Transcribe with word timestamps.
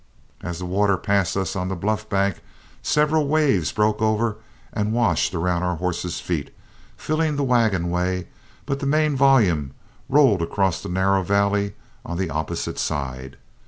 As 0.41 0.57
the 0.57 0.65
water 0.65 0.97
passed 0.97 1.37
us 1.37 1.55
on 1.55 1.67
the 1.67 1.75
bluff 1.75 2.09
bank, 2.09 2.37
several 2.81 3.27
waves 3.27 3.71
broke 3.71 4.01
over 4.01 4.37
and 4.73 4.93
washed 4.93 5.35
around 5.35 5.61
our 5.61 5.75
horses' 5.75 6.19
feet, 6.19 6.51
filling 6.97 7.35
the 7.35 7.43
wagon 7.43 7.91
way, 7.91 8.25
but 8.65 8.79
the 8.79 8.87
main 8.87 9.15
volume 9.15 9.75
rolled 10.09 10.41
across 10.41 10.81
the 10.81 10.89
narrow 10.89 11.21
valley 11.21 11.75
on 12.03 12.17
the 12.17 12.31
opposite 12.31 12.79
side. 12.79 13.37